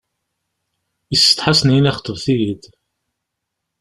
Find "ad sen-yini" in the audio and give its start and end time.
1.51-1.91